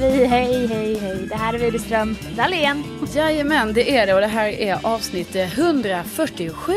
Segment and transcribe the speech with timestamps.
[0.00, 0.24] vi.
[0.26, 1.26] Hej, hej, hej.
[1.28, 2.84] Det här är Widerström Dahlén.
[3.14, 6.72] Jajamän, det är det och det här är avsnitt 147.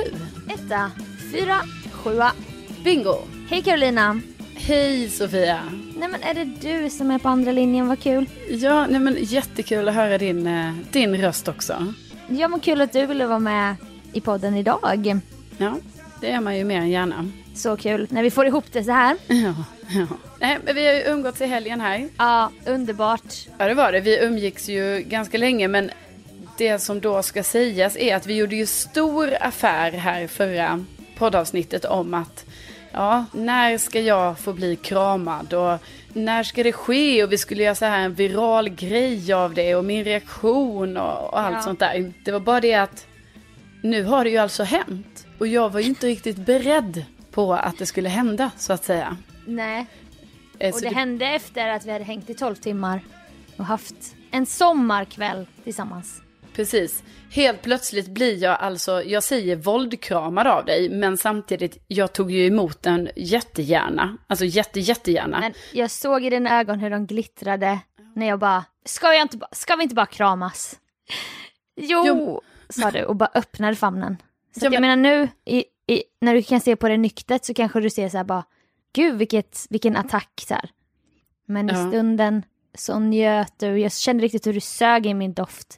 [0.50, 0.92] Etta,
[1.32, 1.56] fyra,
[1.92, 2.32] sjua.
[2.84, 3.18] Bingo!
[3.50, 4.22] Hej Carolina.
[4.56, 5.60] Hej Sofia!
[5.98, 7.88] Nej men är det du som är på andra linjen?
[7.88, 8.30] Vad kul.
[8.50, 11.94] Ja, nej men jättekul att höra din, eh, din röst också.
[12.28, 13.76] Ja men kul att du ville vara med
[14.14, 15.24] i podden idag.
[15.58, 15.76] Ja,
[16.22, 17.30] det är man ju mer än gärna.
[17.56, 19.18] Så kul när vi får ihop det så här.
[19.28, 19.54] Ja,
[19.94, 20.08] ja.
[20.40, 22.10] Nej, men vi har ju umgåtts i helgen här.
[22.18, 23.34] Ja, underbart.
[23.58, 24.00] Ja, det var det.
[24.00, 25.92] Vi umgicks ju ganska länge, men
[26.58, 30.86] det som då ska sägas är att vi gjorde ju stor affär här förra
[31.18, 32.46] poddavsnittet om att
[32.92, 35.78] ja, när ska jag få bli kramad och
[36.14, 39.76] när ska det ske och vi skulle göra så här en viral grej av det
[39.76, 41.62] och min reaktion och, och allt Ja.
[41.62, 42.14] sånt där.
[42.26, 43.06] Det var bara det att
[43.82, 47.78] nu har det ju alltså hänt och jag var ju inte riktigt beredd på att
[47.78, 49.18] det skulle hända så att säga.
[49.46, 49.86] Nej,
[50.60, 53.02] Eh, och så det hände efter att vi hade hängt i 12 timmar
[53.58, 53.96] och haft
[54.32, 56.22] en sommarkväll tillsammans.
[56.56, 57.04] Precis.
[57.32, 62.48] Helt plötsligt blir jag alltså, jag säger våldkramad av dig, men samtidigt, jag tog ju
[62.48, 64.18] emot den jättegärna.
[64.28, 65.40] Alltså jätte, jättegärna.
[65.40, 67.80] Men jag såg i dina ögon hur de glittrade
[68.16, 70.80] när jag bara, ska, jag inte, ska vi inte bara kramas?
[71.76, 72.42] Jo, Jo.
[72.70, 74.18] sa du och bara öppnade famnen.
[74.60, 76.98] Så Ja, att jag men- menar nu, i, i, när du kan se på det
[76.98, 78.44] nyktert så kanske du ser så här bara,
[78.94, 80.70] gud vilket, vilken attack så här.
[81.46, 81.88] Men i Ja.
[81.90, 82.44] stunden
[82.78, 85.78] så njöt du, jag kände riktigt hur du sög i min doft.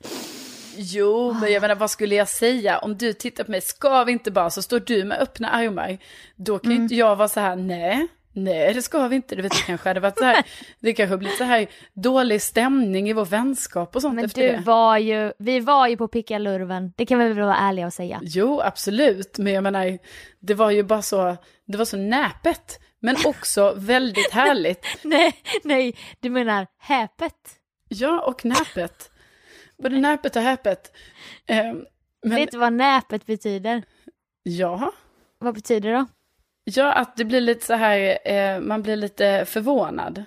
[0.78, 2.78] Jo, men jag menar vad skulle jag säga?
[2.80, 5.98] Om du tittar på mig, ska vi inte bara, så står du med öppna armar.
[6.36, 6.84] Då kan Mm.
[6.84, 8.08] inte jag vara så här, nej.
[8.36, 9.36] Nej, det ska vi inte.
[9.36, 10.46] Du vet, det kanske hade varit så här,
[10.80, 14.48] det kanske blivit så här dålig stämning i vår vänskap och sånt Men efter du
[14.48, 14.62] det.
[14.66, 18.20] var ju, vi var ju på pickalurven, det kan vi väl vara ärliga och säga.
[18.24, 19.38] Jo, absolut.
[19.38, 19.98] Men jag menar,
[20.40, 22.80] det var ju bara så, det var så näpet.
[23.00, 24.86] Men också väldigt härligt.
[25.04, 25.34] Nej,
[25.64, 27.34] nej, du menar häpet.
[27.90, 29.12] Ja, och näpet.
[29.78, 30.92] Både näpet och häpet.
[31.48, 31.74] Eh,
[32.24, 33.84] men Vet du vad näpet betyder?
[34.44, 34.92] ja,
[35.40, 36.06] Vad betyder det då?
[36.66, 40.24] Ja, att det blir lite så här, eh, man blir lite förvånad.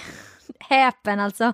[0.60, 1.52] Häpen alltså.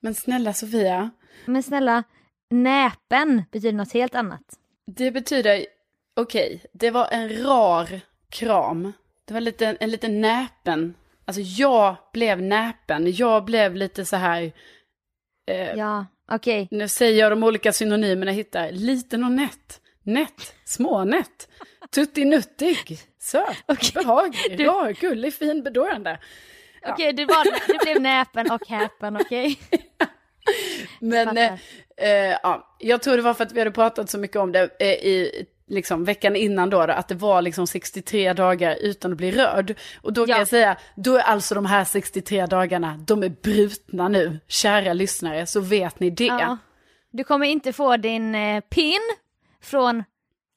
[0.00, 1.10] Men snälla Sofia,
[1.44, 2.02] Men snälla,
[2.50, 4.42] näpen betyder något helt annat.
[4.86, 5.66] det betyder,
[6.16, 8.00] okej, det var en rar
[8.30, 8.92] kram.
[9.24, 10.94] Det var lite, en liten näpen.
[11.24, 14.52] Alltså jag blev näpen, jag blev lite så här,
[15.50, 16.68] eh, Ja, okej.
[16.70, 18.72] Nu säger jag de olika synonymerna jag hittar.
[18.72, 19.80] Liten och nätt.
[20.02, 20.54] Nätt.
[20.64, 21.48] Smånätt.
[21.94, 22.98] Tuttinuttig.
[23.20, 23.56] Söt.
[23.66, 23.90] Okej.
[23.94, 24.58] Behaglig.
[24.58, 24.92] Du- Rar.
[25.00, 25.34] Gullig.
[25.34, 25.62] Fin.
[25.62, 26.18] Bedårande.
[26.86, 29.58] Okej, du, var, du blev näpen och häpen, okej?
[31.00, 31.52] Men eh,
[31.96, 34.70] eh, ja, jag tror det var för att vi hade pratat så mycket om det
[34.80, 39.16] eh, i liksom, veckan innan då, då, att det var liksom 63 dagar utan att
[39.18, 39.74] bli rörd.
[40.02, 40.38] Och då kan Ja.
[40.38, 45.46] jag säga, då är alltså de här 63 dagarna, de är brutna nu, kära lyssnare,
[45.46, 46.24] så vet ni det.
[46.24, 46.58] Ja.
[47.10, 49.00] Du kommer inte få din eh, pin
[49.62, 50.04] från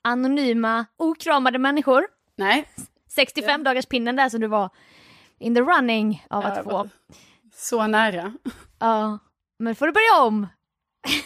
[0.04, 2.06] anonyma, okramade människor.
[2.38, 2.66] Nej,
[3.10, 4.70] 65 dagars pinnen där som du var
[5.40, 6.90] in the running av Ja, att få.
[7.56, 8.34] så nära.
[8.80, 9.20] Ja,
[9.60, 10.48] men får du börja om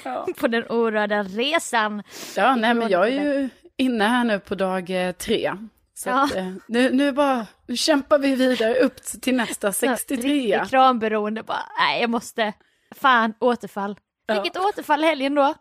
[0.03, 0.27] Ja.
[0.37, 2.03] på den orörda resan.
[2.35, 5.53] Ja, nej men jag är ju inne här nu på dag eh, tre.
[5.93, 6.23] Så Ja.
[6.23, 10.17] att, eh, nu, nu bara, nu kämpar vi vidare upp till nästa 63.
[10.33, 12.53] Riktigt kramberoende bara, nej jag måste,
[12.95, 13.99] fan återfall.
[14.25, 14.33] Ja.
[14.41, 15.53] Vilket återfall i helgen då.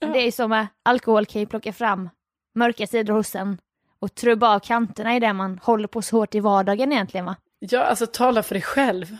[0.00, 0.14] Men Ja.
[0.14, 2.10] det är ju som med alkohol kan ju plocka fram
[2.54, 3.58] mörka sidor hos en
[4.02, 7.36] och trubba av kanterna i det man håller på så hårt i vardagen egentligen va.
[7.58, 9.16] Ja, alltså tala för dig själv.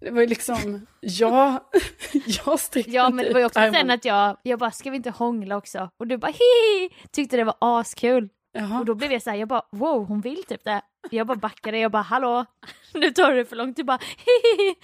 [0.00, 1.70] Det var ju liksom, ja,
[2.46, 4.96] jag sträckte Ja men det var ju också sen att jag, jag bara, ska vi
[4.96, 5.90] inte hångla också?
[5.96, 8.28] Och du bara hihi, tyckte det var askul.
[8.52, 8.78] Jaha.
[8.78, 10.82] Och då blev jag så här, jag bara wow hon vill typ det.
[11.10, 12.44] Jag bara backade, jag bara hallå,
[12.94, 13.76] nu tar du det för långt.
[13.76, 14.74] Du bara hihi.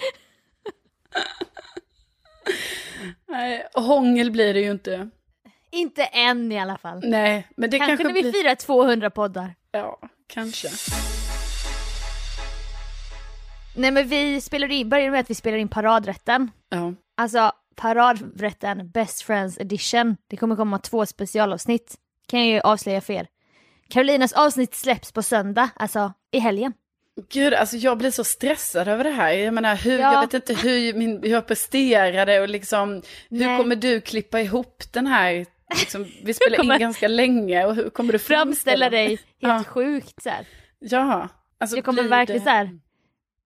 [3.26, 5.10] Nej, hångel blir det ju inte.
[5.70, 7.00] Inte än i alla fall.
[7.04, 8.32] Nej, men det Kanske, kanske, när vi blir...
[8.32, 9.54] firar 200 poddar.
[9.72, 10.68] Ja, kanske.
[13.76, 16.50] Nej men vi spelade in, började med att vi spelade in paradrätten.
[16.68, 16.94] Ja.
[17.16, 20.16] Alltså paradrätten Best Friends edition.
[20.30, 21.94] Det kommer komma två specialavsnitt.
[22.28, 23.26] Kan jag ju avslöja för er.
[23.88, 26.72] Carolinas avsnitt släpps på söndag, alltså i helgen.
[27.30, 29.32] Gud, alltså jag blir så stressad över det här.
[29.32, 30.12] Jag menar, hur, Ja.
[30.12, 33.58] jag vet inte hur, min, hur jag presterade och liksom, hur Nej.
[33.58, 37.90] kommer du klippa ihop den här, liksom, vi spelar kommer- in ganska länge och hur
[37.90, 39.64] kommer du Framställa dig helt Ja.
[39.64, 40.46] sjukt så här.
[40.78, 41.28] Ja,
[41.60, 42.78] alltså Jag kommer verkligen det- så här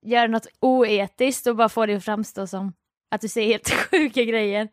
[0.05, 2.73] göra något oetiskt och bara få det att framstå som
[3.11, 4.69] att du säger helt sjuka grejer.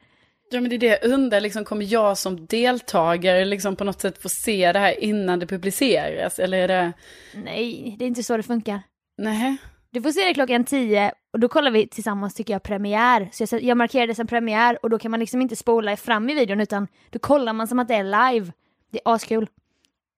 [0.51, 4.02] Ja men det är det jag undrar, liksom, kommer jag som deltagare liksom på något
[4.02, 6.40] sätt få se det här innan det publiceras?
[6.40, 6.94] Eller är det,
[7.34, 8.81] Nej, det är inte så det funkar.
[9.18, 9.57] nej,
[9.91, 13.30] Du får se det klockan 10 och då kollar vi tillsammans tycker jag premiär.
[13.31, 16.30] Så jag, jag markerar det som premiär och då kan man liksom inte spola fram
[16.30, 18.51] i videon utan då kollar man som att det är live.
[18.91, 19.50] Det är askul.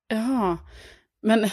[0.07, 0.57] Ja,
[1.21, 1.49] men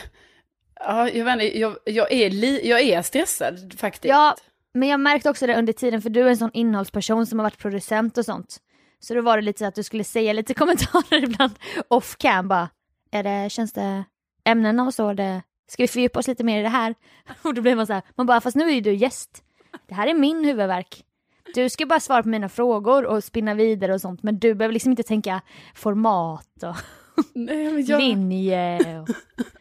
[0.81, 4.11] ja, jag, vet inte, jag, jag, är li, jag är stressad faktiskt.
[4.11, 4.37] Ja,
[4.75, 7.45] men jag märkte också det under tiden för du är en sån innehållsperson som har
[7.45, 8.57] varit producent och sånt.
[9.01, 11.53] Så då var det lite så att du skulle säga lite kommentarer ibland
[11.89, 12.69] off cam bara.
[13.11, 14.05] Är det, känns det
[14.45, 16.95] ämnena och så, det, ska vi fördjupa oss lite mer i det här?
[17.43, 19.43] Och då blir man så här, man bara fast nu är ju du gäst.
[19.87, 21.05] Det här är min huvudverk.
[21.55, 24.73] Du ska bara svara på mina frågor och spinna vidare och sånt men du behöver
[24.73, 25.41] liksom inte tänka
[25.75, 26.77] format och
[27.35, 28.01] Nej, jag...
[28.01, 29.09] linje och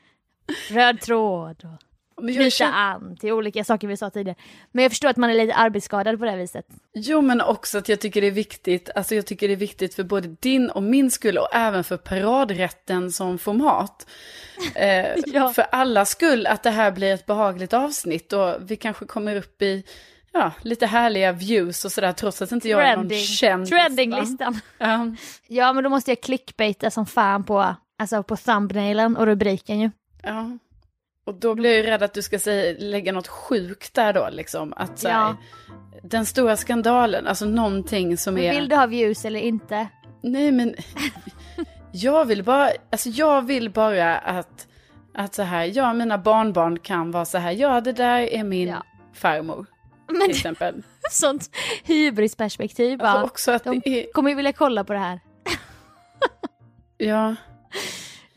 [0.70, 1.87] röd tråd och
[2.18, 2.74] knyta känner...
[2.74, 4.38] an till olika saker vi sa tidigare.
[4.72, 6.66] Men jag förstår att man är lite arbetsskadad på det här viset.
[6.94, 9.94] Jo, men också att jag tycker det är viktigt, alltså jag tycker det är viktigt
[9.94, 14.08] för både din och min skull och även för paradrätten som format.
[14.76, 15.54] Eh, ja.
[15.54, 19.62] För alla skull att det här blir ett behagligt avsnitt och vi kanske kommer upp
[19.62, 19.84] i
[20.34, 23.68] ja, lite härliga views och sådär trots att inte jag är någon känd.
[23.68, 24.60] Trendinglistan.
[24.78, 25.16] Ja.
[25.48, 29.92] ja, men då måste jag clickbaita som fan på, alltså på thumbnailen och rubriken ju.
[30.24, 30.58] Ja.
[31.28, 34.30] Och då blir jag ju rädd att du ska säga, lägga något sjukt där då,
[34.32, 34.74] liksom.
[34.76, 35.36] Att så här,
[36.04, 38.52] den stora skandalen, alltså någonting som men är...
[38.52, 39.88] Vill du ha views eller inte?
[40.22, 40.76] Nej men,
[41.92, 44.68] jag vill bara, alltså jag vill bara att,
[45.14, 48.68] att så här, ja mina barnbarn kan vara så här, ja det där är min
[48.68, 48.84] ja.
[49.14, 49.66] farmor.
[50.08, 50.84] Men, till exempel.
[51.12, 51.50] Sånt
[51.84, 54.14] hybrisperspektiv alltså också att De är...
[54.14, 55.20] kommer ju vilja kolla på det här.
[56.98, 57.36] ja.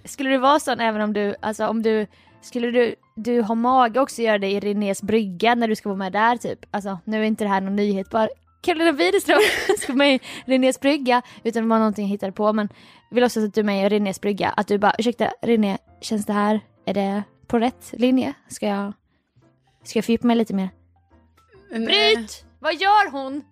[0.05, 2.07] Skulle du vara sån även om du, alltså om du
[2.41, 5.99] skulle du, du ha mage också göra det i Renés brygga när du ska vara
[5.99, 6.59] med där typ?
[6.71, 8.29] Alltså nu är inte det här någon nyhet bara.
[8.63, 9.39] Carolina Widerström
[9.79, 12.69] ska vara med i Renés brygga utan det var någonting jag hittade på men
[13.11, 14.49] vill också att du är med i Renés brygga.
[14.49, 18.35] Att du bara ursäkta René, känns det här, är det på rätt linje?
[18.49, 18.93] Ska jag,
[19.85, 20.71] ska jag fördjupa mig lite mer?
[21.71, 21.87] Nej.
[21.87, 22.45] Bryt!
[22.61, 23.43] Vad gör hon?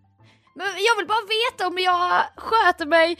[0.55, 3.19] Men jag vill bara veta om jag sköter mig.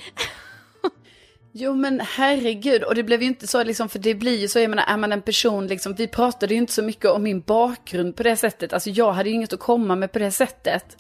[1.61, 4.59] Jo men herregud, och det blev ju inte så liksom, för det blir ju så,
[4.59, 7.41] jag menar är man en person liksom, vi pratade ju inte så mycket om min
[7.41, 10.97] bakgrund på det sättet, alltså jag hade ju inget att komma med på det sättet.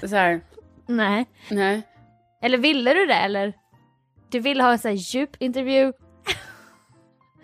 [0.00, 0.40] så här.
[0.86, 1.24] Nej.
[1.50, 1.82] Nej.
[2.42, 3.52] Eller ville du det eller?
[4.30, 5.92] Du ville ha en sån här djup intervju?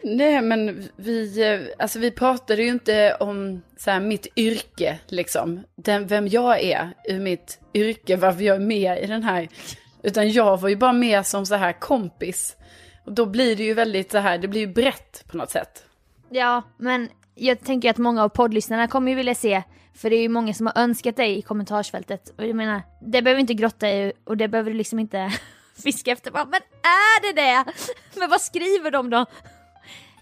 [0.05, 5.63] Nej men vi, eh, alltså vi pratade ju inte om så här, mitt yrke liksom.
[5.77, 9.49] Den, vem jag är ur mitt yrke, varför jag är med i den här
[10.03, 12.57] utan jag var ju bara med som så här kompis.
[13.05, 15.85] Och då blir det ju väldigt så här, det blir ju brett på något sätt.
[16.31, 19.63] Ja, men jag tänker att många av poddlyssnarna kommer ju vilja se,
[19.95, 22.33] för det är ju många som har önskat dig i kommentarsfältet.
[22.39, 25.33] Och jag menar, det behöver inte grotta i och det behöver du liksom inte
[25.83, 26.33] fiska efter.
[26.33, 27.65] Men är det det?
[28.21, 29.27] Men vad skriver de då?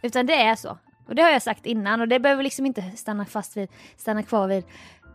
[0.02, 0.78] Utan det är så.
[1.06, 4.22] Och det har jag sagt innan och det behöver liksom inte stanna fast vid, stanna
[4.22, 4.64] kvar vid.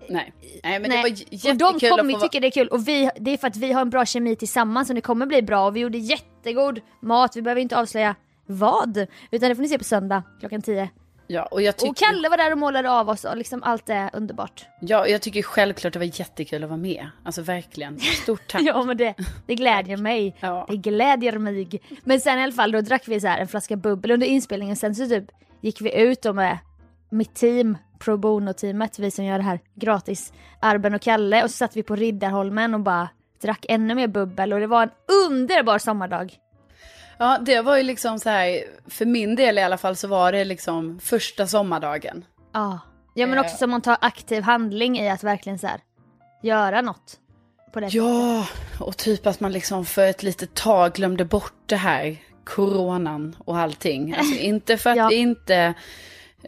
[0.09, 0.33] Nej,
[0.63, 0.97] Nej men Nej.
[0.97, 3.37] det var jättekul Och de kommer ju tycka det är kul och vi, det är
[3.37, 5.79] för att vi har en bra kemi tillsammans och det kommer bli bra och vi
[5.79, 8.15] gjorde jättegod mat, vi behöver inte avslöja
[8.45, 9.07] vad.
[9.31, 10.89] Utan det får ni se på söndag klockan 10.
[11.27, 11.89] Ja, och, jag tycker...
[11.89, 14.65] och Kalle var där och målade av oss och liksom allt är underbart.
[14.79, 17.09] Ja, jag tycker självklart det var jättekul att vara med.
[17.23, 17.99] Alltså verkligen.
[17.99, 18.61] Stort tack.
[18.61, 19.13] ja, men det,
[19.45, 20.35] det glädjer mig.
[20.39, 20.65] Ja.
[20.69, 21.81] Det glädjer mig.
[22.03, 24.75] Men sen i alla fall, då drack vi så här en flaska bubbel under inspelningen.
[24.75, 25.25] Sen så typ
[25.61, 26.57] gick vi ut då med
[27.09, 31.43] mitt team, pro bono-teamet, vi som gör det här gratis, Arben och Kalle.
[31.43, 33.09] Och så satt vi på Riddarholmen och bara
[33.41, 34.91] drack ännu mer bubbel och det var en
[35.27, 36.37] underbar sommardag.
[37.17, 40.31] Ja, det var ju liksom så här, för min del i alla fall så var
[40.31, 42.25] det liksom första sommardagen.
[42.53, 42.79] Ja,
[43.13, 43.57] ja men också eh.
[43.57, 45.79] som man tar aktiv handling i att verkligen så här,
[46.43, 47.19] göra något.
[47.73, 48.47] På det ja,
[48.79, 53.57] och typ att man liksom för ett litet tag glömde bort det här coronan och
[53.57, 54.15] allting.
[54.15, 55.11] Alltså inte för att ja.
[55.11, 55.73] inte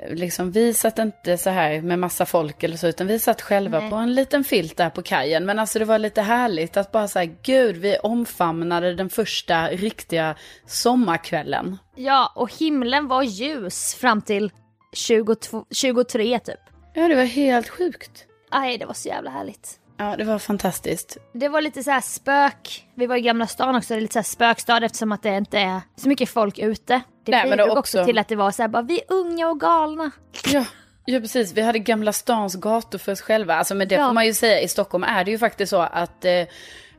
[0.10, 3.80] liksom, vi satt inte så här med massa folk eller så, utan vi satt själva
[3.80, 3.90] Nej.
[3.90, 5.46] på en liten filt där på kajen.
[5.46, 10.36] Men alltså det var lite härligt att bara säga, gud, vi omfamnade den första riktiga
[10.66, 11.78] sommarkvällen.
[11.96, 14.52] Ja, och himlen var ljus fram till
[14.94, 16.60] 22, 23 typ.
[16.94, 18.26] Ja, det var helt sjukt.
[18.52, 19.80] Nej, det var så jävla härligt.
[19.98, 21.18] Ja, det var fantastiskt.
[21.34, 22.88] Det var lite så här spök.
[22.96, 25.38] Vi var i Gamla stan också, det är lite så här spökstad eftersom att det
[25.38, 27.02] inte är så mycket folk ute.
[27.32, 27.80] Det Nej, bidrog också...
[27.80, 30.12] också till att det var så här bara, vi är unga och galna.
[30.46, 30.66] Ja.
[31.10, 33.56] Ja precis, vi hade Gamla stans gator för oss själva.
[33.56, 34.08] Alltså med det ja.
[34.08, 36.48] får man ju säga, i Stockholm är det ju faktiskt så att eh,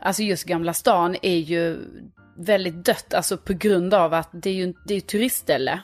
[0.01, 1.79] alltså just Gamla stan är ju
[2.37, 5.81] väldigt dött, alltså på grund av att det är ju det är turistställe.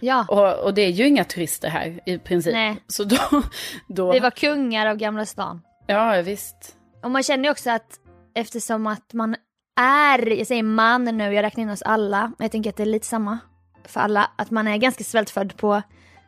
[0.00, 0.26] Ja.
[0.28, 2.52] Och, och, det är ju inga turister här i princip.
[2.52, 2.76] Nej.
[2.86, 3.16] Så då,
[3.88, 4.12] då...
[4.12, 5.62] Vi var kungar av Gamla stan.
[5.86, 6.76] Ja, visst.
[7.02, 8.00] Och man känner ju också att
[8.34, 9.36] eftersom att man
[9.80, 12.82] är, jag säger man nu, jag räknar in oss alla, men jag tänker att det
[12.82, 13.38] är lite samma
[13.84, 15.82] för alla, att man är ganska svältfödd på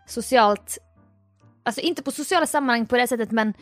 [0.07, 0.79] socialt
[1.65, 3.55] alltså inte på sociala sammanhang på det sättet men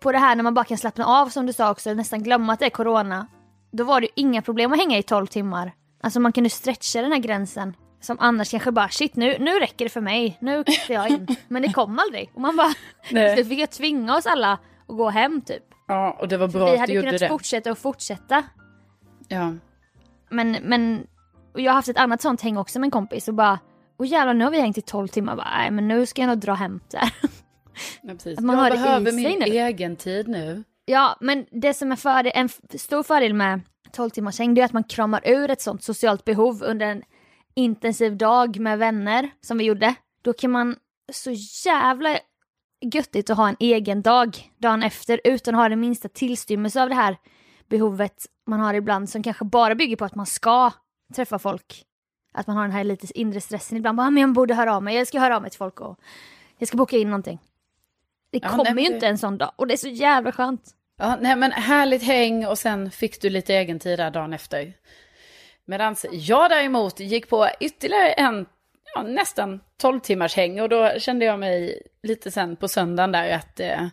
[0.00, 2.52] på det här när man bara kan slappna av som du sa också, nästan glömma
[2.52, 3.26] att det är corona.
[3.72, 5.72] Då var det ju inga problem att hänga i 12 timmar.
[6.00, 7.76] Alltså man kunde stretcha den här gränsen.
[8.00, 11.26] Som annars kanske bara shit nu, nu räcker det för mig, nu klickar jag in.
[11.48, 12.30] Men det kom aldrig.
[12.34, 12.74] Och man bara,
[13.36, 15.62] så fick jag tvinga oss alla att gå hem typ.
[15.88, 17.28] Ja, och det var bra Vi att du hade gjorde kunnat det.
[17.28, 18.42] fortsätta och fortsätta.
[19.28, 19.52] Ja.
[20.30, 21.06] Men, men
[21.54, 23.58] och jag har haft ett annat sånt häng också med en kompis och bara
[23.98, 26.28] Åh jävlar nu har vi hängt i 12 timmar, bara, nej men nu ska jag
[26.28, 26.80] nog dra hem
[28.08, 28.38] precis.
[28.38, 29.44] Att man jag har det behöver min nu.
[29.44, 30.64] egen tid nu.
[30.84, 33.60] Ja men det som är fördel, en stor fördel med
[33.92, 37.02] 12 timmars häng det är att man kramar ur ett sånt socialt behov under en
[37.54, 39.94] intensiv dag med vänner som vi gjorde.
[40.22, 40.76] Då kan man
[41.12, 41.30] så
[41.66, 42.18] jävla
[42.80, 46.88] göttigt att ha en egen dag dagen efter utan att ha den minsta tillstymmelse av
[46.88, 47.16] det här
[47.68, 50.72] behovet man har ibland som kanske bara bygger på att man ska
[51.14, 51.84] träffa folk.
[52.34, 53.96] Att man har den här lite inre stressen ibland.
[53.96, 55.80] Bara, "Ah, men jag borde höra av mig, jag ska höra av mig till folk
[55.80, 55.98] och
[56.58, 57.38] jag ska boka in någonting.
[58.30, 60.70] Det Ja, kommer nej, ju inte en sån dag och det är så jävla skönt.
[60.96, 64.72] Ja, nej men härligt häng och sen fick du lite egen tid där dagen efter.
[65.64, 68.46] Medan jag däremot gick på ytterligare en,
[68.94, 73.30] ja, nästan 12 timmars häng och då kände jag mig lite sen på söndagen där
[73.34, 73.86] att eh,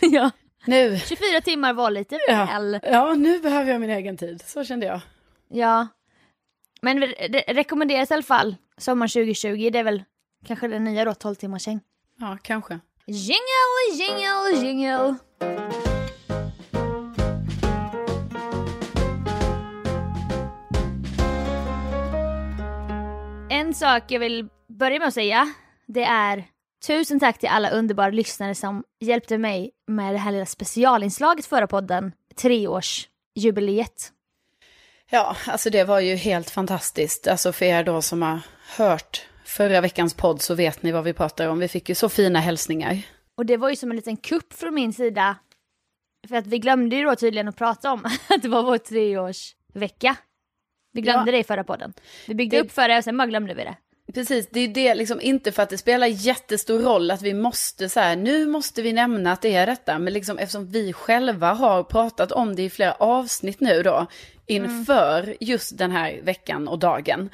[0.00, 0.30] ja.
[0.66, 2.80] nu, 24 timmar var lite ja, väl.
[2.82, 4.42] ja, nu behöver jag min egen tid.
[4.46, 5.00] Så kände jag.
[5.48, 5.88] Ja.
[6.84, 9.70] Men det rekommenderas i alla fall sommar 2020.
[9.72, 10.02] Det är väl
[10.46, 11.80] kanske det nya då, 12 timmars häng.
[12.18, 12.80] Ja, kanske.
[13.06, 15.14] Jingle, jingle, jingle.
[23.50, 25.54] En sak jag vill börja med att säga,
[25.86, 26.44] det är
[26.86, 31.66] tusen tack till alla underbara lyssnare som hjälpte mig med det här lilla specialinslaget förra
[31.66, 34.12] podden, treårsjubileet.
[35.12, 37.26] Ja, alltså det var ju helt fantastiskt.
[37.26, 38.40] Alltså för er då som har
[38.76, 41.58] hört förra veckans podd så vet ni vad vi pratar om.
[41.58, 43.02] Vi fick ju så fina hälsningar.
[43.36, 45.36] Och det var ju som en liten kupp från min sida.
[46.28, 50.16] För att vi glömde ju då tydligen att prata om att det var vår treårsvecka.
[50.92, 51.32] Vi glömde Ja.
[51.32, 51.92] det i förra podden.
[52.26, 53.76] Vi byggde Det- upp för det och sen bara glömde vi det.
[54.14, 57.88] Precis, det är det liksom inte för att det spelar jättestor roll att vi måste
[57.88, 61.52] så här, nu måste vi nämna att det är detta, men liksom eftersom vi själva
[61.52, 64.06] har pratat om det i flera avsnitt nu då,
[64.46, 67.30] inför just den här veckan och dagen,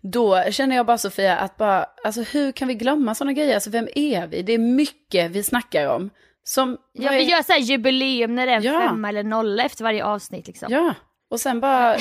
[0.00, 3.70] då känner jag bara Sofia att bara, alltså hur kan vi glömma sådana grejer, alltså
[3.70, 4.42] vem är vi?
[4.42, 6.10] Det är mycket vi snackar om.
[6.44, 8.80] Som, Ja, vad är- vi gör så här jubileum när det är en Ja.
[8.80, 10.68] femma eller nolla efter varje avsnitt liksom.
[10.72, 10.94] Ja,
[11.30, 11.96] och sen bara,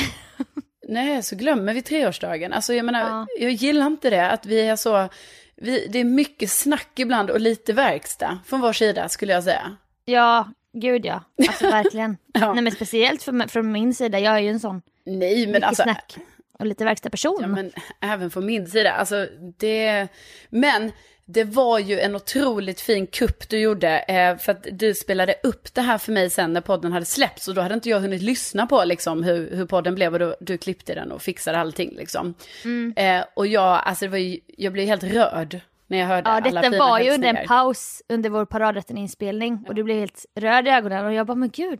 [0.91, 2.53] nej så glömmer vi treårsdagen.
[2.53, 3.27] Alltså jag menar, Ja.
[3.39, 5.09] jag gillar inte det att vi är så,
[5.55, 9.77] vi, det är mycket snack ibland och lite verkstad från vår sida skulle jag säga.
[10.05, 11.23] Ja, gud ja.
[11.47, 12.17] Alltså verkligen.
[12.33, 12.53] Ja.
[12.53, 15.67] Nej men speciellt för, från min sida, jag är ju en sån Nej men mycket
[15.67, 16.17] alltså, snack
[16.59, 17.37] och lite verkstad person.
[17.41, 17.71] ja, men
[18.01, 20.07] även från min sida, alltså det,
[20.49, 20.91] men
[21.33, 25.73] det var ju en otroligt fin kupp du gjorde, eh, för att du spelade upp
[25.73, 28.21] det här för mig sen när podden hade släppts, och då hade inte jag hunnit
[28.21, 31.95] lyssna på liksom hur, hur podden blev, och då, du klippte den och fixade allting
[31.95, 32.33] liksom.
[32.63, 32.93] Mm.
[32.95, 36.35] Eh, och jag, alltså det var ju, jag blev helt rörd när jag hörde Ja,
[36.35, 40.25] alla detta fina var ju under en paus under vår paradrätten-inspelning och du blev helt
[40.35, 41.79] röd i ögonen och jag bara, men gud,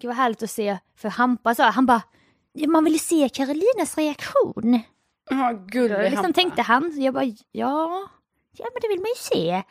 [0.00, 0.78] gud vad härligt att se.
[0.96, 2.02] För Hampa sa, han bara,
[2.68, 4.80] man vill ju se Karolinas reaktion.
[5.30, 6.32] Ja, gullig Då liksom Hampa.
[6.40, 8.08] tänkte han, jag bara, ja,
[8.58, 9.62] ja men det vill man ju se.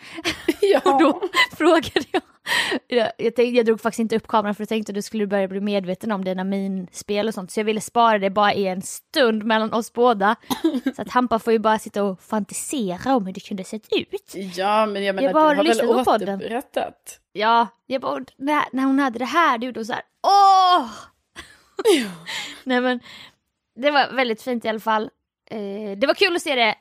[0.61, 0.81] ja.
[0.91, 1.21] Och då
[1.57, 2.21] frågade jag,
[2.87, 5.27] jag, jag, tänkte, jag drog faktiskt inte upp kameran för jag tänkte att du skulle
[5.27, 7.51] börja bli medveten om dina minspel och sånt.
[7.51, 10.35] Så jag ville spara det bara i en stund mellan oss båda.
[10.95, 14.35] Så att Hampa får ju bara sitta och fantisera om hur det kunde sett ut.
[14.55, 17.19] ja, men jag menar, Jag bara du har väl återberättat?
[17.33, 20.89] Ja, jag bara, när, när hon hade det här, då gjorde hon så här, åh!
[22.63, 22.99] Nej men,
[23.75, 25.09] det var väldigt fint i alla fall.
[25.51, 26.75] Eh, det var kul att se det,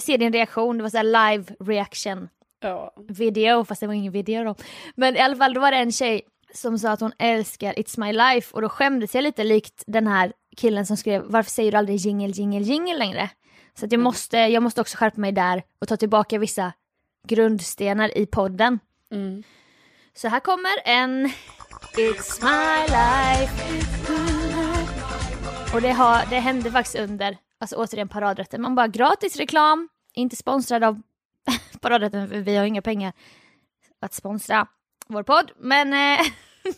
[0.00, 2.28] se din reaktion, det var så live reaction
[2.60, 2.94] Ja.
[3.08, 4.54] video, fast det var ingen video då.
[4.94, 6.22] Men i alla fall, då var det en tjej
[6.54, 10.06] som sa att hon älskar It's My Life och då skämdes jag lite likt den
[10.06, 13.30] här killen som skrev varför säger du aldrig jingle, jingle, jingle längre?
[13.74, 16.72] Så att jag, måste, jag måste också skärpa mig där och ta tillbaka vissa
[17.28, 18.78] grundstenar i podden.
[19.10, 19.42] Mm.
[20.14, 21.30] Så här kommer en
[21.96, 23.52] It's my life
[25.74, 28.62] Och det, har, det hände faktiskt under, alltså återigen paradrätten.
[28.62, 31.02] Man bara gratis reklam, inte sponsrad av
[31.80, 33.12] paradrätten för vi har inga pengar
[34.00, 34.66] att sponsra
[35.06, 35.50] vår podd.
[35.58, 36.26] Men eh,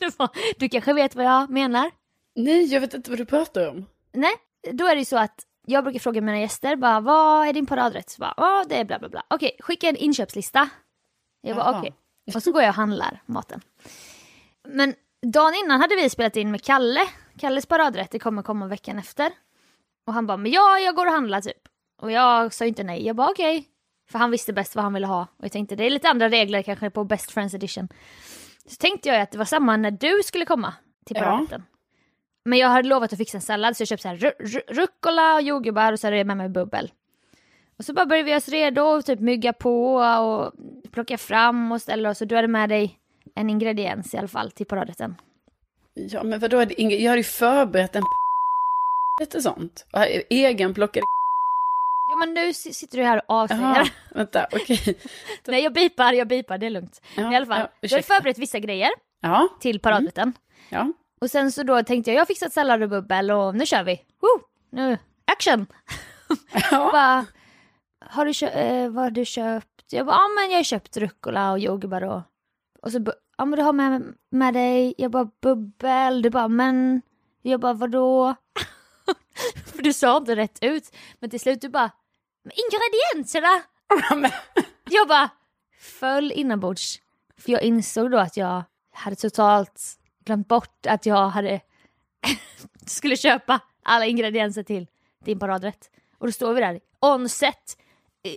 [0.58, 1.90] du kanske vet vad jag menar?
[2.34, 3.86] Nej, jag vet inte vad du pratar om.
[4.12, 4.34] Nej,
[4.72, 7.66] då är det ju så att jag brukar fråga mina gäster bara vad är din
[7.66, 8.10] paradrätt?
[8.10, 9.22] Så bara, ja det är bla bla bla.
[9.30, 10.68] Okej, skicka en inköpslista.
[11.40, 11.94] Jag bara okej.
[12.34, 13.60] Och så går jag och handlar maten.
[14.68, 14.94] Men
[15.26, 17.00] dagen innan hade vi spelat in med Kalle.
[17.38, 19.32] Kalles paradrätt, det kommer komma veckan efter.
[20.06, 21.56] Och han bara, men ja, jag går och handlar typ.
[22.02, 23.06] Och jag sa inte nej.
[23.06, 23.64] Jag bara okej,
[24.10, 25.20] För han visste bäst vad han ville ha.
[25.22, 27.88] Och jag tänkte det är lite andra regler kanske på Best Friends edition.
[28.66, 30.74] Så tänkte jag att det var samma när du skulle komma
[31.06, 31.22] till Ja.
[31.22, 31.62] paradrätten.
[32.44, 34.74] Men jag hade lovat att fixa en sallad så jag köpte så här ru- ru-
[34.74, 36.92] rucola och jordgubbar och så hade jag med mig bubbel.
[37.78, 40.52] Och så bara började vi oss redo och typ mygga på och
[40.92, 42.98] plocka fram och ställa oss och du hade med dig
[43.34, 45.14] en ingrediens i alla fall till paradrätten.
[45.94, 48.02] Ja, men vadå, jag hade ju förberett en
[49.20, 49.86] lite sånt.
[49.92, 51.04] Och Egenplockade
[52.10, 53.74] Ja men nu sitter du här och avslöjar.
[53.76, 54.98] Jaha, vänta, okej.
[55.46, 57.02] Nej jag bipar, jag bipar, det är lugnt.
[57.16, 58.14] Ja, I alla fall, ja, du hade ursäkta.
[58.14, 58.90] förberett vissa grejer
[59.20, 60.32] Ja, till paradrätten.
[60.70, 60.92] ja.
[61.20, 63.82] Och sen så då tänkte jag, jag har fixat sallad och bubbel och nu kör
[63.82, 63.96] vi.
[63.96, 64.42] Woo!
[64.70, 64.98] Nu,
[65.32, 65.66] action!
[66.70, 66.90] ja.
[66.92, 67.26] bara,
[68.10, 69.68] har du köpt, eh, vad har du köpt?
[69.90, 72.20] Jag bara, ja men jag har köpt rucola och jordgubbar och,
[72.82, 73.04] och så
[73.38, 77.02] ja men du har med, med dig, jag bara bubbel, du bara men,
[77.42, 78.34] jag bara vadå?
[79.66, 81.90] För du sa inte rätt ut, men till slut du bara,
[82.44, 83.62] men ingredienserna!
[84.90, 85.30] Jag bara
[85.78, 87.00] föll inombords.
[87.38, 88.62] För jag insåg då att jag
[88.92, 89.82] hade totalt
[90.24, 91.60] glömt bort att jag hade
[92.86, 94.86] skulle köpa alla ingredienser till
[95.24, 95.90] din paradrätt.
[96.18, 97.76] Och då står vi där, on set,
[98.24, 98.34] Eh,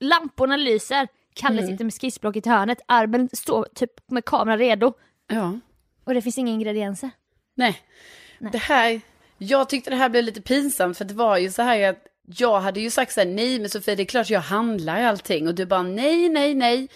[0.00, 1.70] lamporna lyser, Kalle Mm.
[1.70, 4.92] sitter med skissblocket i hörnet, Arben står typ med kameran redo
[5.26, 5.58] ja.
[6.04, 7.10] och det finns inga ingredienser.
[7.54, 7.82] Nej.
[8.38, 8.52] Nej.
[8.52, 9.00] det här,
[9.38, 11.98] jag tyckte det här blev lite pinsamt för det var ju så här att
[12.36, 15.48] jag hade ju sagt så här, nej men Sofie det är klart jag handlar allting
[15.48, 16.88] och du bara nej, nej, nej.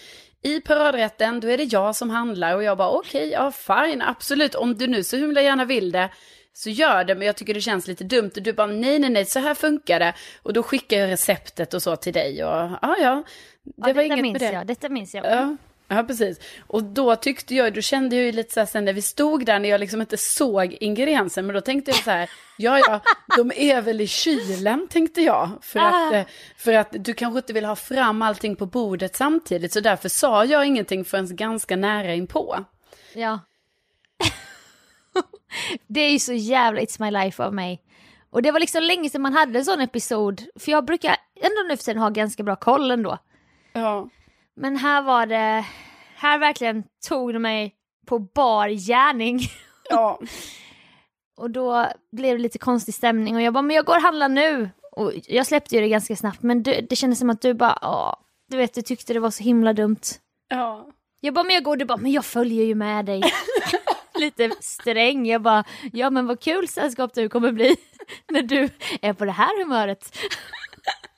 [0.43, 4.55] I paradrätten då är det jag som handlar och jag bara okej, ja fine, absolut,
[4.55, 6.09] om du nu så himla gärna vill det
[6.53, 8.31] så gör det, men jag tycker det känns lite dumt.
[8.35, 10.13] Och du bara nej, nej, nej, så här funkar det.
[10.43, 13.23] Och då skickar jag receptet och så till dig och ja, ja,
[13.63, 14.51] det Ja, var inget med det.
[14.51, 15.25] jag, detta minns jag.
[15.25, 15.57] Ja,
[15.95, 16.39] ja, precis.
[16.67, 19.45] Och då tyckte jag, då kände jag ju lite så här sen när vi stod
[19.45, 22.99] där när jag liksom inte såg ingrediensen, men då tänkte jag så här, ja ja,
[23.37, 25.49] de är väl i kylen tänkte jag.
[25.61, 26.15] För att, Ah.
[26.15, 26.25] eh,
[26.57, 30.45] för att du kanske inte vill ha fram allting på bordet samtidigt, så därför sa
[30.45, 32.65] jag ingenting förrän ganska nära inpå.
[33.13, 33.39] Ja.
[35.87, 37.81] det är ju så jävla It's My Life av mig.
[38.29, 41.67] Och det var liksom länge sedan man hade en sån episod, för jag brukar ändå
[41.69, 43.17] nu för tiden ha ganska bra koll ändå.
[43.73, 44.09] Ja.
[44.55, 45.65] Men här var det,
[46.15, 47.75] här verkligen tog det mig
[48.07, 49.39] på bar gärning.
[49.89, 50.19] Ja,
[51.37, 54.29] Och då blev det lite konstig stämning och jag bara, men jag går och handlar
[54.29, 54.69] nu.
[54.91, 57.79] Och jag släppte ju det ganska snabbt, men du, det kändes som att du bara,
[57.81, 58.13] åh,
[58.49, 59.99] du vet, du tyckte det var så himla dumt.
[60.47, 60.87] ja.
[61.19, 63.21] Jag bara, men jag går, du bara, men jag följer ju med dig.
[64.15, 67.75] Lite sträng, jag bara, ja men vad kul sällskap du kommer bli
[68.31, 68.69] när du
[69.01, 70.17] är på det här humöret.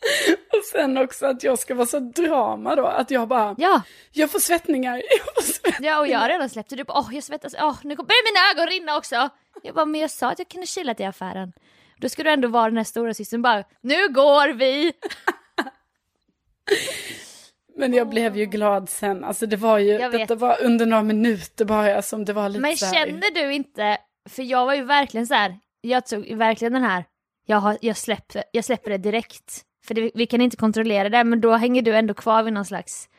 [0.58, 4.32] Och sen också att jag ska vara så drama då, att jag bara, Ja, jag
[4.32, 5.92] får svettningar, jag får svettningar.
[5.92, 8.32] ja och jag har redan släppt det, du bara, åh jag svettas, åh nu börjar
[8.34, 9.30] mina ögon rinna också.
[9.64, 11.54] Jag bara, men jag sa att jag kunde chilla till affären.
[11.98, 14.94] Då ska du ändå vara den här stora systern bara, nu går vi!
[17.76, 21.66] Men jag blev ju glad sen, alltså det var ju, detta var under några minuter
[21.66, 23.98] bara som det var lite Men känner du inte,
[24.30, 27.06] för jag var ju verkligen så här, jag tog verkligen den här,
[27.46, 29.66] jag, har, jag, släpper, jag släpper det direkt.
[29.88, 32.66] För det, vi kan inte kontrollera det, men då hänger du ändå kvar vid någon
[32.66, 33.10] slags,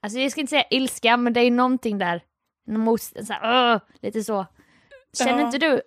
[0.00, 2.22] alltså jag ska inte säga ilska, men det är någonting där,
[2.68, 4.46] motstånd, så här, lite så.
[5.18, 5.46] Känner Ja.
[5.46, 5.82] inte du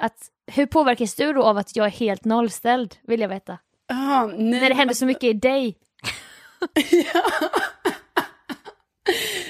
[0.00, 3.58] att, hur påverkas du då av att jag är helt nollställd, vill jag veta?
[3.86, 5.78] Ja, nej, När det händer så mycket i dig.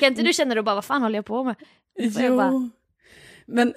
[0.01, 1.55] Kan inte du känna då bara, vad fan håller jag på med?
[1.99, 2.71] Jo, bara-
[3.47, 3.75] men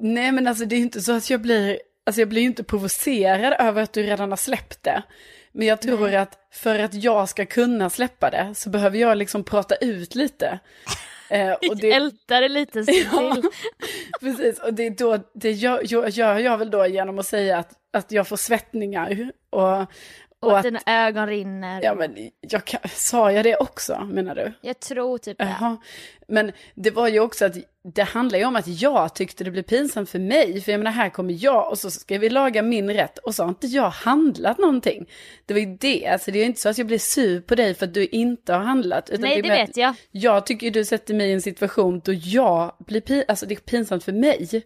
[0.00, 2.46] nej men alltså det är ju inte så att jag blir, alltså jag blir ju
[2.46, 5.02] inte provocerad över att du redan har släppt det.
[5.54, 9.44] Men jag tror att för att jag ska kunna släppa det så behöver jag liksom
[9.44, 10.58] prata ut lite.
[11.30, 13.34] Eh, och det, Älta det lite stund Ja.
[13.34, 13.44] till.
[14.20, 17.70] precis, och det, då, det gör, gör, gör jag väl då genom att säga att,
[17.92, 19.30] att jag får svettningar.
[19.50, 19.86] Och, Och,
[20.40, 21.80] och att att, dina ögon rinner.
[21.82, 24.52] ja men jag kan, sa jag det också menar du?
[24.60, 25.44] Jag tror typ det.
[25.60, 25.76] Jaha.
[26.28, 27.56] Men det var ju också att
[27.94, 30.60] det handlar ju om att jag tyckte det blev pinsamt för mig.
[30.60, 33.42] För jag menar, här kommer jag och så ska vi laga min rätt och så
[33.42, 35.06] har inte jag handlat någonting.
[35.46, 37.54] Det var ju det, alltså det är ju inte så att jag blir sur på
[37.54, 39.10] dig för att du inte har handlat.
[39.10, 39.94] Utan Nej, det att vet jag.
[40.10, 43.60] Jag tycker du sätter mig i en situation då jag blir pin, alltså det är
[43.60, 44.64] pinsamt för mig.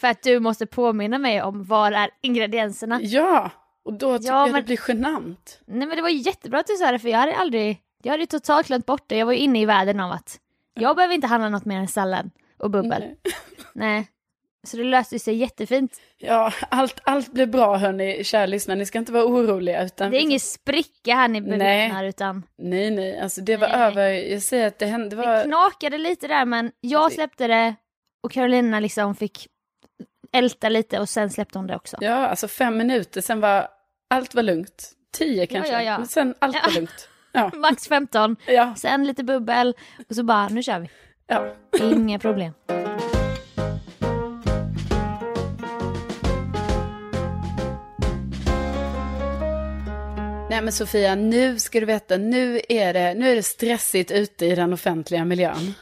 [0.00, 3.00] För att du måste påminna mig om var är ingredienserna.
[3.02, 3.50] Ja,
[3.84, 5.60] och då tycker Ja, jag men- det blir genant.
[5.66, 8.26] Nej men det var jättebra att du sa det för jag hade aldrig, jag hade
[8.26, 9.16] totalt glömt bort det.
[9.16, 10.38] Jag var ju inne i världen av att
[10.74, 13.00] jag behöver inte handla något mer än sallad och bubbel.
[13.00, 13.16] Nej.
[13.74, 14.08] Nej.
[14.66, 16.00] Så det löste sig jättefint.
[16.18, 18.78] Ja, allt, allt blir bra hörni, kära lyssnare.
[18.78, 19.84] Ni ska inte vara oroliga.
[19.84, 23.80] Utan Det är ingen spricka här ni bevittnar utan Nej, nej, alltså det var Nej.
[23.80, 25.44] över, jag säger att det hände, det det var...
[25.44, 27.74] knakade lite där men jag släppte det
[28.22, 29.46] och Carolina liksom fick
[30.32, 31.96] älta lite och sen släppte hon det också.
[32.00, 33.68] Ja, alltså fem minuter, sen var
[34.10, 34.92] allt var lugnt.
[35.12, 35.98] Tio kanske, ja, ja.
[35.98, 36.62] men sen allt Ja.
[36.66, 37.08] var lugnt.
[37.32, 37.50] Ja.
[37.54, 38.36] Max 15.
[38.46, 38.74] Ja.
[38.76, 39.74] Sen lite bubbel
[40.08, 40.90] och så bara, nu kör vi.
[41.30, 41.46] Ja.
[41.80, 42.52] Inga problem.
[50.50, 54.46] Nej men Sofia, nu ska du veta, nu är det, nu är det stressigt ute
[54.46, 55.74] i den offentliga miljön.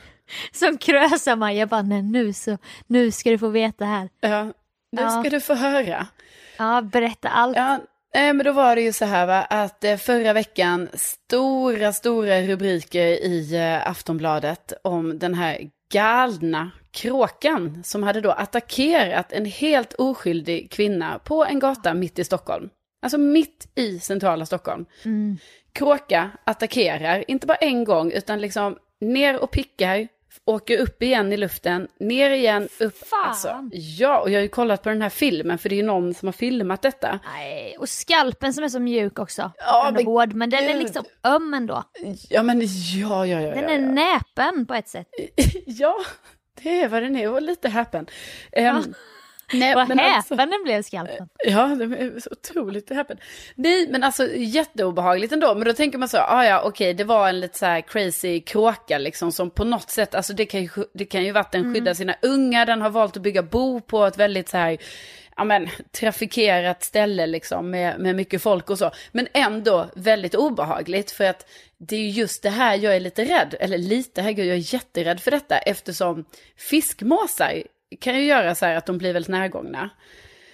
[0.52, 4.08] Som Krösa-Maja bara, nej nu så, nu ska du få veta här.
[4.20, 4.44] Ja,
[4.92, 5.10] nu Ja.
[5.10, 6.06] ska du få höra.
[6.58, 7.56] Ja, berätta allt.
[7.56, 7.78] Ja,
[8.14, 12.42] nej, men då var det ju så här va, att eh, förra veckan, stora, stora
[12.42, 19.92] rubriker i eh, Aftonbladet om den här galna kråkan som hade då attackerat en helt
[19.92, 22.68] oskyldig kvinna på en gata mitt i Stockholm.
[23.02, 24.84] Alltså mitt i centrala Stockholm.
[25.04, 25.38] Mm.
[25.72, 30.08] Kråka attackerar, inte bara en gång, utan liksom ner och pickar,
[30.44, 33.08] åker upp igen i luften, ner igen, upp.
[33.08, 33.28] Fan.
[33.28, 35.82] Alltså, ja, och jag har ju kollat på den här filmen, för det är ju
[35.82, 37.20] någon som har filmat detta.
[37.34, 39.52] Nej, och skalpen som är så mjuk också.
[39.58, 41.84] Ja, men hård, men den är liksom öm ändå.
[42.28, 43.54] Ja, men ja, ja, ja.
[43.54, 43.88] Den ja, är ja.
[43.88, 45.06] näpen på ett sätt.
[45.66, 45.96] Ja,
[46.62, 48.06] det är vad den är, och lite häpen.
[48.52, 48.94] Ehm,
[49.52, 51.28] nej, Vad men alltså- häpen den blev skalpen.
[51.44, 53.18] Ja, det är så otroligt häpen.
[53.54, 55.54] Nej, men alltså jätteobehagligt ändå.
[55.54, 58.40] Men då tänker man så, ah, ja, okej, det var en lite så här crazy
[58.40, 61.52] kråka liksom som på något sätt, alltså det kan ju, det kan ju vara att
[61.52, 64.78] den skyddar sina ungar, den har valt att bygga bo på ett väldigt så här,
[65.36, 65.68] ja men,
[66.00, 68.90] trafikerat ställe liksom med, med mycket folk och så.
[69.12, 71.46] Men ändå väldigt obehagligt för att
[71.78, 74.74] det är ju just det här jag är lite rädd, eller lite, herregud, jag är
[74.74, 76.24] jätterädd för detta eftersom
[76.56, 77.62] fiskmåsar
[78.00, 79.90] kan ju göra så här att de blir väldigt närgångna.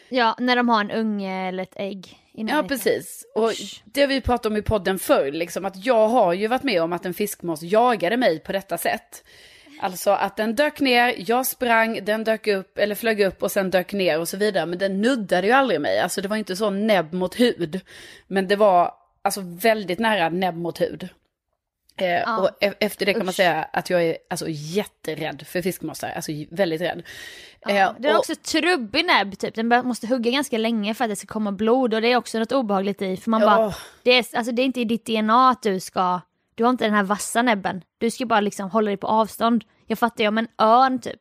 [0.08, 2.18] Ja, när de har en unge eller ett ägg.
[2.32, 3.26] Ja, precis.
[3.34, 3.82] Och Usch.
[3.84, 6.82] det har vi pratat om i podden förr, liksom att jag har ju varit med
[6.82, 9.24] om att en fiskmås jagade mig på detta sätt.
[9.80, 13.70] Alltså att den dök ner, jag sprang, den dök upp eller flög upp och sen
[13.70, 14.66] dök ner och så vidare.
[14.66, 17.80] Men den nuddade ju aldrig mig, alltså det var inte så näbb mot hud.
[18.26, 21.08] Men det var alltså väldigt nära näbb mot hud.
[21.96, 22.38] Eh, Ja.
[22.38, 23.34] Och e- efter det kan man Usch.
[23.36, 27.02] säga att jag är alltså jätterädd för fiskmåsar, alltså väldigt rädd.
[27.60, 31.04] Ja, Eh, den har och- också trubbig näbb typ, den måste hugga ganska länge för
[31.04, 33.46] att det ska komma blod och det är också något obehagligt i för man Ja.
[33.56, 36.20] bara, det är, alltså, det är inte i ditt DNA att du ska,
[36.54, 39.64] du har inte den här vassa näbben, du ska bara liksom hålla dig på avstånd.
[39.86, 41.20] Jag fattar ju om en örn typ,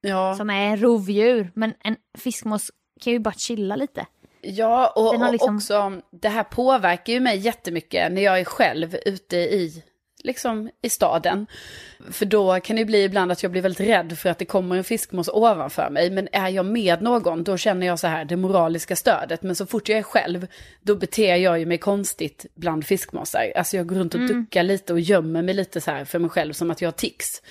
[0.00, 0.34] ja.
[0.34, 2.70] som är rovdjur, men en fiskmås
[3.00, 4.06] kan ju bara chilla lite.
[4.42, 8.44] Ja, och, har och liksom- också det här påverkar ju mig jättemycket när jag är
[8.44, 9.82] själv ute i,
[10.24, 11.46] liksom, i staden.
[12.10, 14.76] För då kan det bli ibland att jag blir väldigt rädd för att det kommer
[14.76, 16.10] en fiskmås ovanför mig.
[16.10, 19.42] Men är jag med någon, då känner jag så här det moraliska stödet.
[19.42, 20.46] Men så fort jag är själv,
[20.82, 23.52] då beter jag ju mig konstigt bland fiskmåsar.
[23.56, 26.30] Alltså jag går runt och duckar lite och gömmer mig lite så här för mig
[26.30, 27.42] själv som att jag har tics.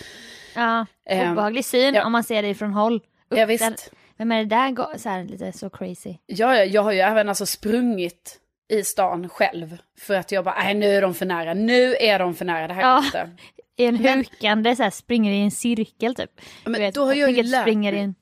[0.56, 2.06] Ja, Ehm, obehaglig syn ja.
[2.06, 2.96] om man ser det från håll.
[3.30, 3.64] Upp Ja, visst.
[3.64, 3.76] där.
[4.18, 6.16] Vem är det där så här, lite så crazy?
[6.26, 9.78] Ja, ja, jag har ju även alltså sprungit i stan själv.
[10.00, 12.68] För att jag bara, nej nu är de för nära, nu är de för nära,
[12.68, 13.04] det här Ja.
[13.06, 13.30] inte.
[13.78, 16.32] I en hukande så här, springer i en cirkel typ.
[16.64, 18.16] Men Du vet, då har jag ju lärt springer mig- i en...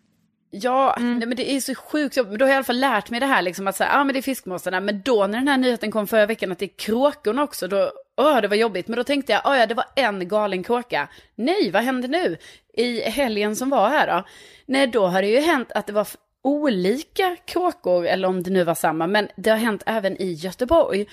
[0.51, 1.17] Ja, Mm.
[1.19, 2.29] nej, men det är så sjukt jobbigt.
[2.31, 3.99] Men då har jag i alla fall lärt mig det här liksom att säga, ja
[3.99, 4.79] ah, men det är fiskmåsarna.
[4.79, 7.91] Men då när den här nyheten kom förra veckan att det är kråkorna också, då,
[8.17, 8.87] åh det var jobbigt.
[8.87, 11.07] Men då tänkte jag, ah, ja det var en galen kråka.
[11.35, 12.37] Nej, vad hände nu?
[12.73, 14.23] I helgen som var här då?
[14.65, 16.07] Nej, då har det ju hänt att det var
[16.47, 21.05] olika kråkor, eller om det nu var samma, men det har hänt även i Göteborg.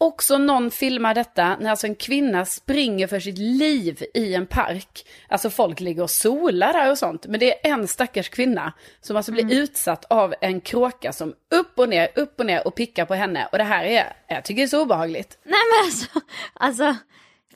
[0.00, 5.06] Också någon filmar detta när alltså en kvinna springer för sitt liv i en park.
[5.28, 7.26] Alltså folk ligger och solar där och sånt.
[7.26, 11.78] Men det är en stackars kvinna som alltså blir utsatt av en kråka som upp
[11.78, 13.48] och ner, upp och ner och pickar på henne.
[13.52, 15.38] Och det här är, jag tycker det är så obehagligt.
[15.44, 16.20] Nej men alltså,
[16.54, 16.96] alltså,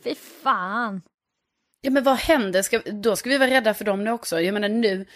[0.05, 1.03] fy fan.
[1.85, 2.63] Ja men vad händer?
[2.63, 4.41] Ska, då ska vi vara rädda för dem nu också.
[4.41, 5.07] Jag menar nu,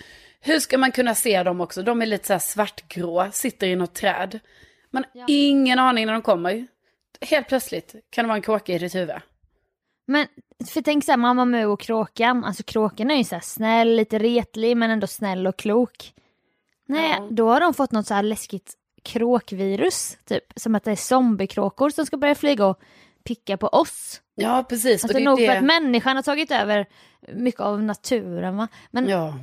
[0.40, 1.82] hur ska man kunna se dem också?
[1.82, 4.38] De är lite så här svartgrå, sitter i något träd.
[4.90, 5.24] Man har Ja.
[5.28, 6.66] ingen aning när de kommer.
[7.20, 9.16] Helt plötsligt kan det vara en kråka i ditt huvud.
[10.06, 10.26] Men
[10.68, 14.76] för tänk såhär Mamma Mu och kråkan, alltså kråkan är ju såhär snäll, lite retlig
[14.76, 16.12] men ändå snäll och klok.
[16.88, 17.28] Nej, Ja.
[17.30, 20.44] då har de fått något så här läskigt kråkvirus, typ.
[20.56, 22.80] Som att det är zombiekråkor som ska börja flyga och
[23.26, 24.20] picka på oss.
[24.34, 25.04] Ja precis.
[25.04, 25.46] och Alltså det är nog det...
[25.46, 26.86] för att människan har tagit över
[27.28, 28.68] mycket av naturen va.
[28.90, 29.34] Men Ja.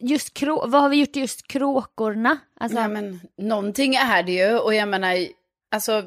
[0.00, 2.38] just krå- vad har vi gjort just kråkorna?
[2.60, 4.58] Alltså, ja, men någonting är det ju.
[4.58, 5.14] Och jag menar,
[5.70, 6.04] alltså,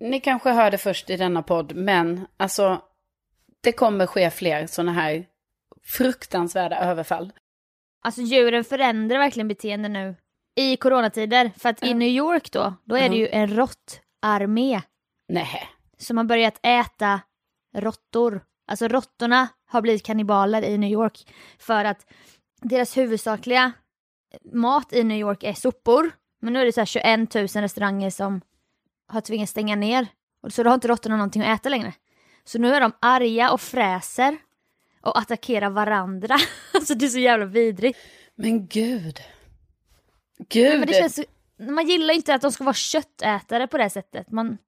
[0.00, 2.82] ni kanske hörde först i denna podd, men alltså,
[3.60, 5.24] det kommer ske fler sådana här
[5.84, 7.32] fruktansvärda överfall.
[8.02, 10.14] Alltså djuren förändrar verkligen beteende nu
[10.56, 11.50] i coronatider.
[11.58, 11.94] För att i Ja.
[11.94, 13.20] New York då, då är det Ja.
[13.20, 14.80] ju en råttarmé
[15.28, 15.68] Nej.
[16.00, 17.20] Som har börjat äta
[17.76, 18.44] råttor.
[18.66, 22.06] Alltså råttorna har blivit kannibaler i New York för att
[22.62, 23.72] deras huvudsakliga
[24.52, 26.10] mat i New York är sopor.
[26.40, 28.40] Men nu är det så här 21 000 restauranger som
[29.06, 30.06] har tvingats stänga ner.
[30.42, 31.92] Och så då har inte råttorna någonting att äta längre.
[32.44, 34.36] Så nu är de arga och fräser
[35.00, 36.36] och attackerar varandra.
[36.74, 37.98] alltså det är så jävla vidrigt.
[38.36, 39.20] Men gud.
[40.48, 40.78] Gud.
[40.78, 41.20] Men det känns,
[41.58, 44.30] man gillar inte att de ska vara köttätare på det sättet.
[44.30, 44.58] Man,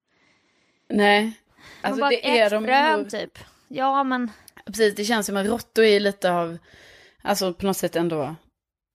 [0.93, 1.33] Nej.
[1.81, 2.65] Alltså bara det är ät de
[2.99, 3.11] ju.
[3.11, 3.39] typ.
[3.69, 4.31] Ja men
[4.67, 6.59] Precis, det känns som att råttor är lite av,
[7.23, 8.35] alltså på något sätt ändå,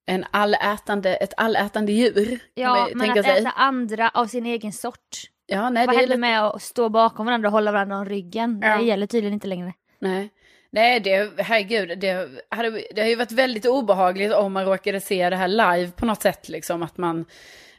[0.06, 2.26] en allätande, ett allätande djur.
[2.26, 3.40] kan Ja, men att sig.
[3.40, 5.18] äta andra av sin egen sort.
[5.46, 7.98] Ja, nej, Vad det är händer lite, med att stå bakom varandra och hålla varandra
[7.98, 8.60] om ryggen?
[8.64, 8.78] Ja.
[8.78, 9.74] Det gäller tydligen inte längre.
[10.00, 10.30] nej.
[10.70, 15.30] Nej, det, herregud, det, hade, det har ju varit väldigt obehagligt om man råkade se
[15.30, 17.26] det här live på något sätt, liksom att man,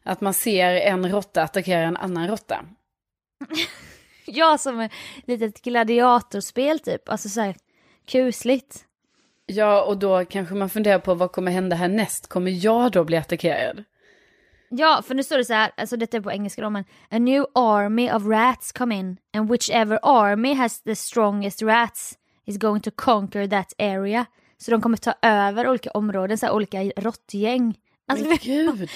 [0.03, 2.65] att man ser en råtta attackera en annan råtta.
[4.35, 4.93] Ja, som ett
[5.27, 7.09] litet gladiatorspel typ.
[7.09, 7.57] Alltså så här
[8.07, 8.85] kusligt.
[9.47, 12.29] Ja, och då kanske man funderar på vad kommer hända härnäst?
[12.29, 13.85] Kommer jag då bli attackerad?
[14.71, 17.19] Ja, för nu står det så här, alltså detta är på engelska då, men A
[17.19, 22.15] new army of rats come in and whichever army has the strongest rats
[22.47, 24.27] is going to conquer that area.
[24.59, 27.75] Så de kommer ta över olika områden, så här, olika råttgäng.
[28.09, 28.89] Alltså, Men gud!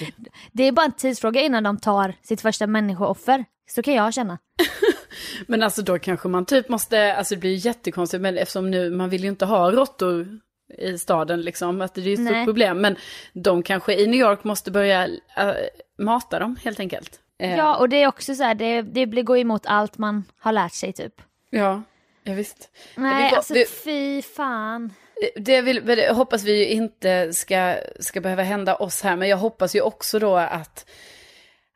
[0.51, 3.45] det är bara en tidsfråga innan de tar sitt första människooffer.
[3.69, 4.37] Så kan jag känna.
[5.47, 8.89] Men alltså då kanske man typ måste, alltså det blir ju jättekonstigt, men eftersom nu,
[8.89, 10.39] man vill ju inte ha råttor
[10.77, 12.45] i staden liksom, att det är ju ett stort Nej.
[12.45, 12.81] problem.
[12.81, 12.95] Men
[13.33, 15.51] de kanske i New York måste börja äh,
[15.99, 17.19] mata dem helt enkelt.
[17.39, 20.23] Eh, Ja, och det är också så här, det, det blir gå emot allt man
[20.39, 21.13] har lärt sig typ.
[21.49, 21.83] Ja,
[22.23, 22.69] ja visst.
[22.95, 24.93] Nej, får- alltså vi- fy fan.
[25.35, 29.37] Det, vill, det hoppas vi ju inte ska, ska behöva hända oss här, men jag
[29.37, 30.89] hoppas ju också då att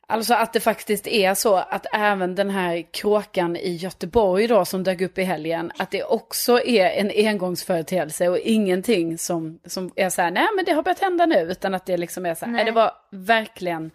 [0.09, 4.83] Alltså att det faktiskt är så att även den här kråkan i Göteborg då som
[4.83, 10.09] dök upp i helgen, att det också är en engångsföreteelse och ingenting som, som är
[10.09, 12.45] så här, nej men det har börjat hända nu, utan att det liksom är så
[12.45, 12.65] här, nej.
[12.65, 13.91] Det var verkligen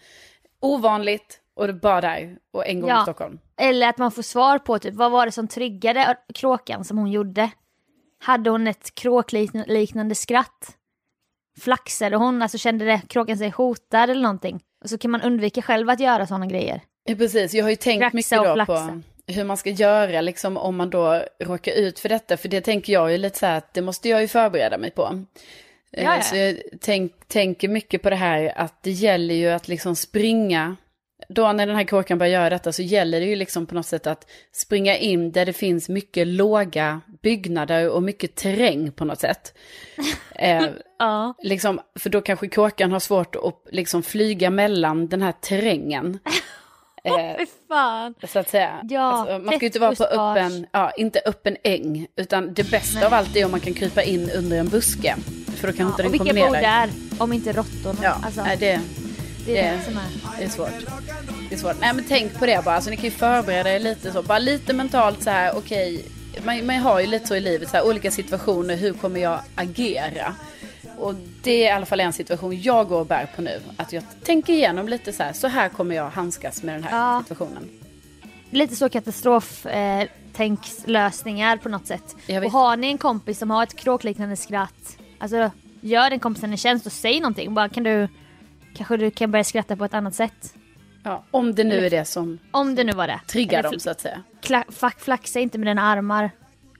[0.61, 3.01] ovanligt och det bara där och en gång Ja.
[3.01, 3.39] i Stockholm.
[3.57, 7.11] Eller att man får svar på typ, vad var det som triggade kråkan som hon
[7.11, 7.51] gjorde?
[8.25, 10.77] Hade hon ett kråkliknande skratt?
[11.61, 14.61] Flaxade hon, alltså kände det, kråkan sig hotad eller någonting?
[14.83, 16.81] Och så kan man undvika själv att göra sådana grejer.
[17.05, 17.55] Ja, precis.
[17.55, 20.91] Jag har ju tänkt Flaxa mycket då på hur man ska göra liksom om man
[20.91, 22.37] då råkar ut för detta.
[22.37, 24.91] För det tänker jag ju lite så här att det måste jag ju förbereda mig
[24.91, 25.25] på.
[25.93, 26.23] Eh, Ja, ja.
[26.23, 30.77] Så jag tänk, tänker mycket på det här att det gäller ju att liksom springa.
[31.29, 33.87] Då när den här kråkan börjar göra detta så gäller det ju liksom på något
[33.87, 39.21] sätt att springa in där det finns mycket låga byggnader och mycket terräng på något
[39.21, 39.55] sätt.
[40.35, 40.67] Eh,
[40.99, 41.35] Ja.
[41.43, 46.19] liksom, för då kanske kråkan har svårt att liksom flyga mellan den här terrängen.
[47.05, 48.15] Eh, Fy fan.
[48.29, 48.81] så att säga.
[48.91, 52.07] Ja, alltså, man ska ju inte vara på öppen, ja, inte öppen äng.
[52.17, 55.17] Utan det bästa av allt är om man kan krypa in under en buske.
[55.57, 56.91] För då kan inte Ja, den och komma vilka ner bor där.
[57.19, 57.99] Om inte råttorna.
[58.03, 58.81] Ja, alltså, nej, det,
[59.47, 60.39] det är det- det som är.
[60.39, 60.71] det är svårt.
[61.49, 61.77] Det är svårt.
[61.81, 62.75] Nej men tänk på det bara.
[62.75, 64.23] Alltså, ni kan ju förbereda er lite så.
[64.23, 66.05] Bara lite mentalt så här, okej.
[66.45, 68.77] Man, man har ju lite så i livet, så här, olika situationer.
[68.77, 70.35] Hur kommer jag agera?
[70.99, 73.61] Och det är i alla fall en situation jag går och bär på nu.
[73.77, 75.33] Att jag tänker igenom lite så här.
[75.33, 77.21] Så här kommer jag handskas med den här Ja.
[77.23, 77.69] situationen.
[78.51, 80.09] Lite så katastrof eh,
[81.63, 82.17] på något sätt.
[82.45, 86.57] Och har ni en kompis som har ett kråkliknande skratt, alltså gör den kompisen en
[86.57, 87.55] tjänst och säg någonting.
[87.55, 88.09] Bara kan du,
[88.77, 90.55] kanske du kan börja skratta på ett annat sätt.
[91.03, 93.21] Ja, om det nu är det som Om det nu var det.
[93.27, 94.23] triggar Eller dem så att säga.
[94.43, 96.31] Kla- flaxa inte med dina armar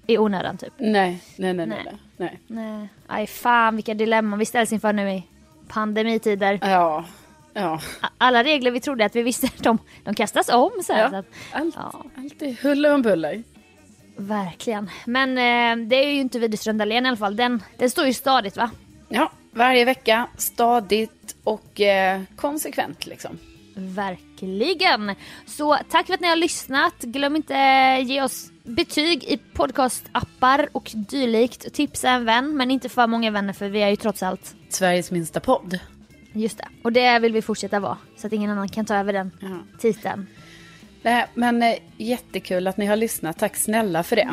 [0.07, 0.73] i onödan typ.
[0.79, 1.81] Nej, nej, nej, nej.
[1.85, 1.97] Nej.
[2.17, 2.39] nej.
[2.47, 2.89] nej.
[3.07, 5.23] Aj fan vilka dilemman vi ställs inför nu i
[5.69, 6.59] pandemitider.
[6.63, 7.05] Ja,
[7.55, 7.81] ja.
[8.19, 11.01] Alla regler vi trodde att vi visste, de, de kastas om så här.
[11.03, 11.11] Ja.
[11.11, 13.43] Så att, Allt, ja, allt är huller om buller.
[14.17, 14.91] verkligen.
[15.07, 17.37] Men eh, det är ju inte Widerström Dahlén i alla fall.
[17.37, 18.71] Den, den står ju stadigt va?
[19.09, 23.39] Ja, varje vecka, stadigt och eh, konsekvent liksom.
[23.75, 25.15] Verkligen.
[25.47, 26.95] Så tack för att ni har lyssnat.
[27.03, 27.55] Glöm inte
[28.05, 31.75] ge oss betyg i podcastappar och dylikt.
[31.75, 35.11] Tipsa en vän, men inte för många vänner för vi är ju trots allt Sveriges
[35.11, 35.79] minsta podd.
[36.33, 36.69] Just det.
[36.85, 37.99] Och det vill vi fortsätta vara.
[38.17, 39.49] Så att ingen annan kan ta över den Ja.
[39.79, 40.27] titeln.
[41.03, 43.39] Nej, men eh, jättekul att ni har lyssnat.
[43.39, 44.29] Tack snälla för det.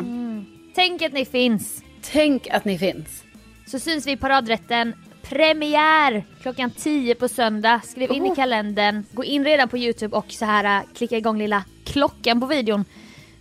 [0.74, 1.82] Tänk att ni finns.
[2.02, 3.22] Tänk att ni finns.
[3.66, 4.94] Så syns vi i paradrätten.
[5.22, 7.80] Premiär klockan 10 på söndag.
[7.84, 8.34] Skriv in i Oh.
[8.36, 9.04] kalendern.
[9.12, 12.84] Gå in redan på Youtube och så här äh, klicka igång lilla klockan på videon.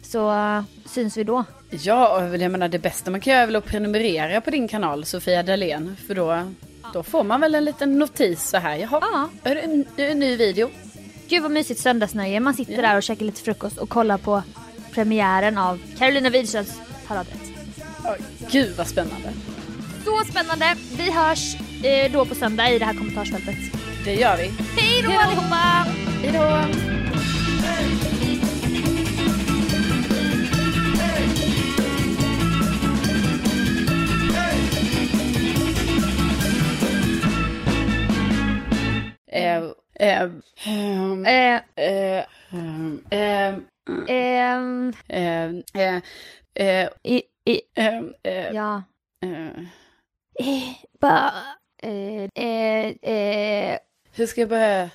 [0.02, 1.44] Så äh, syns vi då.
[1.70, 4.68] Ja, och jag menar det bästa man kan göra är väl att prenumerera på din
[4.68, 5.96] kanal Sofia Dalén.
[6.08, 6.44] För då,
[6.94, 8.76] då får man väl en liten notis så här.
[8.76, 9.30] Jaha, Ja.
[9.44, 10.70] är det en, en ny video?
[11.28, 12.39] Gud vad mysigt söndagsnöje.
[12.39, 14.44] Man sitter där och käkar lite frukost och kollar på
[14.94, 17.42] premiären av Carolina Widerströms paradrätt.
[18.06, 18.18] Oj,
[18.52, 19.30] gud vad spännande.
[20.06, 20.76] Så spännande!
[20.98, 23.56] Vi hörs eh, då på söndag i det här kommentarsfältet.
[24.06, 24.52] Det gör vi.
[24.82, 25.86] Hej då allihopa!
[26.22, 26.89] Hej då!
[48.54, 48.84] Ja.
[49.24, 49.63] Eh
[51.84, 53.80] eh, eh, eh,
[54.15, 54.89] Hur ska jag börja?